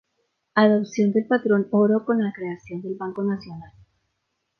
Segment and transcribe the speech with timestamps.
[0.55, 3.71] Adopción del patrón oro con la creación del Banco Nacional.